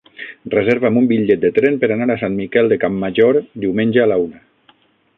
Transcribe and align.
Reserva'm 0.53 0.97
un 1.01 1.09
bitllet 1.11 1.43
de 1.43 1.51
tren 1.59 1.77
per 1.85 1.91
anar 1.97 2.09
a 2.13 2.17
Sant 2.23 2.39
Miquel 2.39 2.73
de 2.75 2.81
Campmajor 2.87 3.41
diumenge 3.67 4.07
a 4.07 4.13
la 4.15 4.23
una. 4.29 4.47